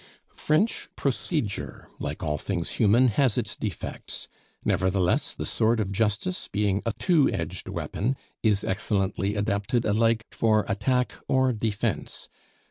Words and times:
French 0.35 0.89
procedure, 0.95 1.87
like 1.99 2.23
all 2.23 2.39
things 2.39 2.71
human, 2.71 3.09
has 3.09 3.37
its 3.37 3.55
defects; 3.55 4.27
nevertheless, 4.65 5.31
the 5.35 5.45
sword 5.45 5.79
of 5.79 5.91
justice, 5.91 6.47
being 6.47 6.81
a 6.87 6.93
two 6.93 7.29
edged 7.31 7.69
weapon, 7.69 8.17
is 8.41 8.63
excellently 8.63 9.35
adapted 9.35 9.85
alike 9.85 10.25
for 10.31 10.65
attack 10.67 11.13
or 11.27 11.53
defence. 11.53 12.29